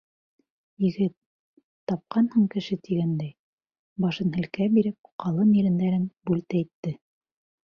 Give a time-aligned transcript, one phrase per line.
[0.83, 1.11] Егет,
[1.91, 3.31] тапҡанһың кеше тигәндәй,
[4.07, 6.97] башын һелкә биреп, ҡалын ирендәрен бүлтәйтте.